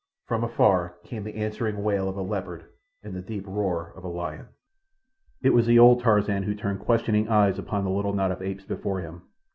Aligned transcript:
From 0.25 0.43
afar 0.43 0.97
came 1.03 1.23
the 1.23 1.35
answering 1.35 1.83
wail 1.83 2.09
of 2.09 2.17
a 2.17 2.23
leopard 2.23 2.63
and 3.03 3.13
the 3.13 3.21
deep 3.21 3.45
roar 3.45 3.93
of 3.95 4.03
a 4.03 4.07
lion. 4.07 4.47
It 5.43 5.51
was 5.53 5.67
the 5.67 5.77
old 5.77 6.01
Tarzan 6.01 6.41
who 6.41 6.55
turned 6.55 6.79
questioning 6.79 7.29
eyes 7.29 7.59
upon 7.59 7.83
the 7.83 7.91
little 7.91 8.15
knot 8.15 8.31
of 8.31 8.41
apes 8.41 8.65
before 8.65 9.01
him. 9.01 9.21